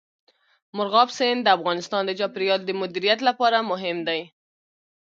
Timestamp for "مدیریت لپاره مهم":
2.81-3.97